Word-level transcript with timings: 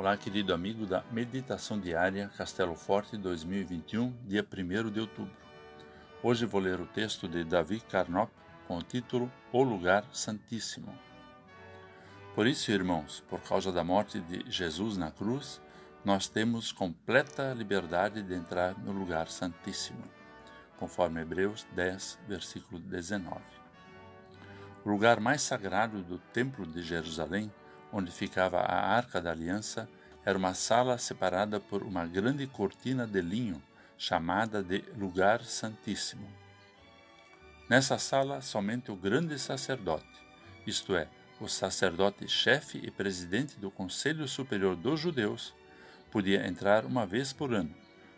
Olá, 0.00 0.16
querido 0.16 0.54
amigo 0.54 0.86
da 0.86 1.04
Meditação 1.12 1.78
Diária 1.78 2.30
Castelo 2.34 2.74
Forte 2.74 3.18
2021, 3.18 4.16
dia 4.24 4.42
1 4.42 4.90
de 4.90 4.98
outubro. 4.98 5.36
Hoje 6.22 6.46
vou 6.46 6.58
ler 6.58 6.80
o 6.80 6.86
texto 6.86 7.28
de 7.28 7.44
Davi 7.44 7.80
Carnop 7.80 8.30
com 8.66 8.78
o 8.78 8.82
título 8.82 9.30
O 9.52 9.62
Lugar 9.62 10.06
Santíssimo. 10.10 10.90
Por 12.34 12.46
isso, 12.46 12.72
irmãos, 12.72 13.22
por 13.28 13.42
causa 13.42 13.70
da 13.70 13.84
morte 13.84 14.18
de 14.20 14.50
Jesus 14.50 14.96
na 14.96 15.10
cruz, 15.10 15.60
nós 16.02 16.26
temos 16.26 16.72
completa 16.72 17.52
liberdade 17.52 18.22
de 18.22 18.32
entrar 18.32 18.78
no 18.78 18.92
lugar 18.92 19.28
santíssimo, 19.28 20.02
conforme 20.78 21.20
Hebreus 21.20 21.66
10, 21.74 22.20
versículo 22.26 22.80
19. 22.80 23.38
O 24.82 24.88
lugar 24.88 25.20
mais 25.20 25.42
sagrado 25.42 26.02
do 26.02 26.16
Templo 26.16 26.64
de 26.64 26.82
Jerusalém 26.82 27.52
onde 27.92 28.10
ficava 28.10 28.58
a 28.60 28.94
Arca 28.94 29.20
da 29.20 29.30
Aliança, 29.30 29.88
era 30.24 30.36
uma 30.36 30.54
sala 30.54 30.98
separada 30.98 31.58
por 31.58 31.82
uma 31.82 32.06
grande 32.06 32.46
cortina 32.46 33.06
de 33.06 33.20
linho, 33.20 33.62
chamada 33.96 34.62
de 34.62 34.84
Lugar 34.96 35.42
Santíssimo. 35.42 36.28
Nessa 37.68 37.98
sala, 37.98 38.40
somente 38.40 38.90
o 38.90 38.96
grande 38.96 39.38
sacerdote, 39.38 40.06
isto 40.66 40.94
é, 40.94 41.08
o 41.40 41.48
sacerdote-chefe 41.48 42.78
e 42.82 42.90
presidente 42.90 43.58
do 43.58 43.70
Conselho 43.70 44.26
Superior 44.28 44.76
dos 44.76 45.00
Judeus, 45.00 45.54
podia 46.10 46.46
entrar 46.46 46.84
uma 46.84 47.06
vez 47.06 47.32
por 47.32 47.54
ano 47.54 47.74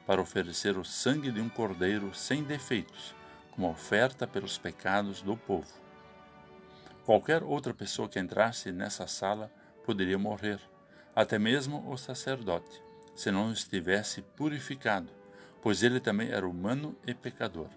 para 0.06 0.20
oferecer 0.20 0.76
o 0.76 0.84
sangue 0.84 1.30
de 1.30 1.40
um 1.40 1.48
cordeiro 1.48 2.14
sem 2.14 2.42
defeitos, 2.42 3.14
como 3.52 3.70
oferta 3.70 4.26
pelos 4.26 4.58
pecados 4.58 5.22
do 5.22 5.36
povo. 5.36 5.70
Qualquer 7.04 7.42
outra 7.42 7.74
pessoa 7.74 8.08
que 8.08 8.18
entrasse 8.18 8.72
nessa 8.72 9.06
sala 9.06 9.50
poderia 9.84 10.18
morrer, 10.18 10.60
até 11.14 11.38
mesmo 11.38 11.90
o 11.90 11.96
sacerdote, 11.96 12.82
se 13.14 13.30
não 13.30 13.52
estivesse 13.52 14.22
purificado, 14.22 15.08
pois 15.60 15.82
ele 15.82 16.00
também 16.00 16.30
era 16.30 16.48
humano 16.48 16.96
e 17.06 17.14
pecador. 17.14 17.68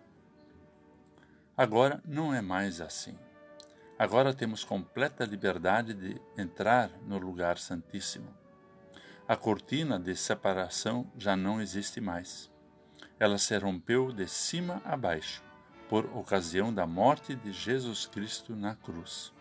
Agora 1.58 2.02
não 2.06 2.34
é 2.34 2.42
mais 2.42 2.82
assim. 2.82 3.18
Agora 3.98 4.34
temos 4.34 4.64
completa 4.64 5.24
liberdade 5.24 5.94
de 5.94 6.22
entrar 6.38 6.90
no 7.08 7.18
lugar 7.18 7.58
santíssimo. 7.58 8.28
A 9.28 9.38
cortina 9.38 9.98
de 9.98 10.16
separação 10.16 11.10
já 11.18 11.36
não 11.36 11.62
existe 11.62 12.02
mais. 12.02 12.52
Ela 13.18 13.38
se 13.38 13.58
rompeu 13.58 14.12
de 14.12 14.28
cima 14.28 14.82
a 14.84 14.98
baixo, 14.98 15.42
por 15.88 16.06
ocasião 16.18 16.74
da 16.74 16.86
morte 16.86 17.36
de 17.36 17.52
Jesus 17.52 18.06
Cristo 18.06 18.56
na 18.56 18.76
cruz. 18.76 19.34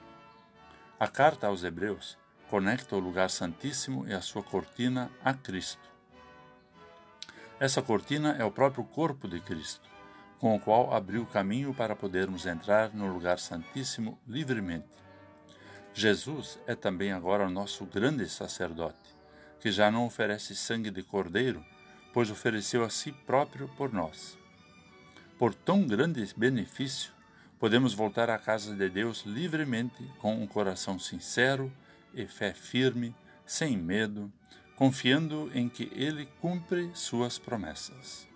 A 1.00 1.08
carta 1.08 1.48
aos 1.48 1.64
Hebreus 1.64 2.16
conecta 2.54 2.94
o 2.94 3.00
lugar 3.00 3.30
santíssimo 3.30 4.06
e 4.06 4.12
a 4.12 4.20
sua 4.20 4.40
cortina 4.40 5.10
a 5.24 5.34
Cristo. 5.34 5.90
Essa 7.58 7.82
cortina 7.82 8.36
é 8.38 8.44
o 8.44 8.50
próprio 8.52 8.84
corpo 8.84 9.26
de 9.26 9.40
Cristo, 9.40 9.90
com 10.38 10.54
o 10.54 10.60
qual 10.60 10.94
abriu 10.94 11.22
o 11.22 11.26
caminho 11.26 11.74
para 11.74 11.96
podermos 11.96 12.46
entrar 12.46 12.94
no 12.94 13.12
lugar 13.12 13.40
santíssimo 13.40 14.16
livremente. 14.24 14.86
Jesus 15.92 16.56
é 16.64 16.76
também 16.76 17.10
agora 17.10 17.44
o 17.44 17.50
nosso 17.50 17.84
grande 17.86 18.28
sacerdote, 18.28 19.10
que 19.58 19.72
já 19.72 19.90
não 19.90 20.06
oferece 20.06 20.54
sangue 20.54 20.92
de 20.92 21.02
cordeiro, 21.02 21.60
pois 22.12 22.30
ofereceu 22.30 22.84
a 22.84 22.88
si 22.88 23.10
próprio 23.10 23.66
por 23.76 23.92
nós. 23.92 24.38
Por 25.36 25.52
tão 25.52 25.84
grande 25.84 26.24
benefício, 26.36 27.10
podemos 27.58 27.94
voltar 27.94 28.30
à 28.30 28.38
casa 28.38 28.76
de 28.76 28.88
Deus 28.88 29.24
livremente, 29.26 30.08
com 30.20 30.40
um 30.40 30.46
coração 30.46 31.00
sincero 31.00 31.72
e 32.14 32.26
fé 32.26 32.52
firme, 32.52 33.14
sem 33.44 33.76
medo, 33.76 34.32
confiando 34.76 35.50
em 35.54 35.68
que 35.68 35.90
Ele 35.94 36.26
cumpre 36.40 36.90
suas 36.94 37.38
promessas. 37.38 38.28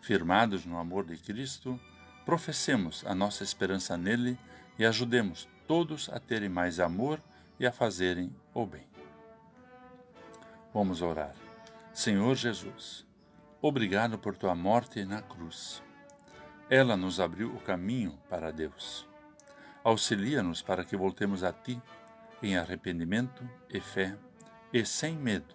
Firmados 0.00 0.64
no 0.64 0.78
amor 0.78 1.04
de 1.04 1.16
Cristo, 1.16 1.78
professemos 2.24 3.04
a 3.06 3.14
nossa 3.14 3.42
esperança 3.42 3.96
nele 3.96 4.38
e 4.78 4.84
ajudemos 4.84 5.48
todos 5.66 6.08
a 6.10 6.18
terem 6.18 6.48
mais 6.48 6.80
amor 6.80 7.20
e 7.58 7.66
a 7.66 7.72
fazerem 7.72 8.34
o 8.54 8.64
bem. 8.66 8.86
Vamos 10.72 11.02
orar. 11.02 11.34
Senhor 11.92 12.36
Jesus, 12.36 13.06
obrigado 13.60 14.18
por 14.18 14.36
tua 14.36 14.54
morte 14.54 15.04
na 15.04 15.20
cruz. 15.20 15.82
Ela 16.70 16.96
nos 16.96 17.18
abriu 17.18 17.54
o 17.54 17.60
caminho 17.60 18.18
para 18.28 18.52
Deus. 18.52 19.08
Auxilia-nos 19.82 20.60
para 20.60 20.84
que 20.84 20.96
voltemos 20.96 21.42
a 21.42 21.52
ti 21.52 21.80
em 22.42 22.56
arrependimento 22.56 23.48
e 23.68 23.80
fé, 23.80 24.16
e 24.72 24.84
sem 24.84 25.16
medo, 25.16 25.54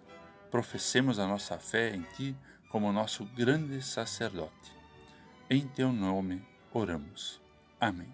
professemos 0.50 1.18
a 1.18 1.26
nossa 1.26 1.58
fé 1.58 1.94
em 1.94 2.02
Ti 2.16 2.36
como 2.68 2.92
nosso 2.92 3.24
grande 3.24 3.80
sacerdote. 3.82 4.72
Em 5.48 5.66
Teu 5.68 5.92
nome 5.92 6.42
oramos. 6.72 7.40
Amém. 7.80 8.12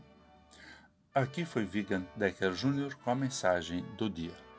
Aqui 1.15 1.45
foi 1.45 1.65
Vigan 1.65 2.07
Decker 2.15 2.53
Jr. 2.53 2.95
com 2.97 3.11
a 3.11 3.15
mensagem 3.15 3.83
do 3.97 4.09
dia. 4.09 4.50